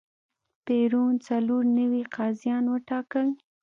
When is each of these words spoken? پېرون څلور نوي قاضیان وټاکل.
پېرون 0.65 1.13
څلور 1.27 1.63
نوي 1.77 2.03
قاضیان 2.15 2.63
وټاکل. 2.69 3.27